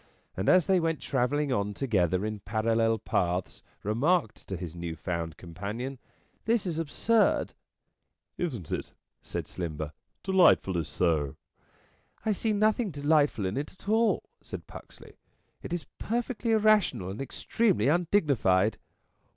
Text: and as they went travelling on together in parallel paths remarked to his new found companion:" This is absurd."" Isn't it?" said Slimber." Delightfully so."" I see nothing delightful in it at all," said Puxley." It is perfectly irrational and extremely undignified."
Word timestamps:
and 0.35 0.49
as 0.49 0.65
they 0.65 0.79
went 0.79 0.99
travelling 0.99 1.51
on 1.53 1.75
together 1.75 2.25
in 2.25 2.39
parallel 2.39 2.97
paths 2.97 3.61
remarked 3.83 4.47
to 4.47 4.57
his 4.57 4.75
new 4.75 4.95
found 4.95 5.37
companion:" 5.37 5.99
This 6.47 6.65
is 6.65 6.79
absurd."" 6.79 7.53
Isn't 8.39 8.71
it?" 8.71 8.93
said 9.21 9.45
Slimber." 9.45 9.91
Delightfully 10.23 10.85
so."" 10.85 11.35
I 12.25 12.31
see 12.31 12.51
nothing 12.51 12.89
delightful 12.89 13.45
in 13.45 13.57
it 13.57 13.73
at 13.73 13.87
all," 13.87 14.23
said 14.41 14.65
Puxley." 14.65 15.17
It 15.61 15.71
is 15.71 15.85
perfectly 15.99 16.49
irrational 16.49 17.11
and 17.11 17.21
extremely 17.21 17.87
undignified." 17.87 18.79